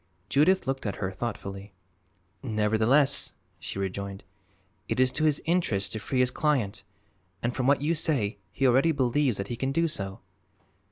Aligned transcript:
Judith 0.29 0.65
looked 0.65 0.87
at 0.87 0.95
her 0.95 1.11
thoughtfully. 1.11 1.73
"Nevertheless," 2.41 3.33
she 3.59 3.77
rejoined, 3.77 4.23
"it 4.87 4.99
is 4.99 5.11
to 5.11 5.25
his 5.25 5.39
interest 5.45 5.91
to 5.93 5.99
free 5.99 6.21
his 6.21 6.31
client, 6.31 6.83
and 7.43 7.53
from 7.55 7.67
what 7.67 7.83
you 7.83 7.93
say 7.93 8.39
he 8.51 8.65
already 8.65 8.91
believes 8.93 9.37
that 9.37 9.49
he 9.49 9.55
can 9.55 9.71
do 9.71 9.87
so." 9.87 10.19